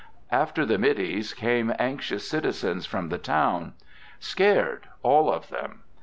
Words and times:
After 0.31 0.65
the 0.65 0.79
middies, 0.79 1.31
came 1.35 1.75
anxious 1.77 2.27
citizens 2.27 2.87
from 2.87 3.09
the 3.09 3.19
town. 3.19 3.73
Scared, 4.19 4.87
all 5.03 5.31
of 5.31 5.49
them. 5.49 5.83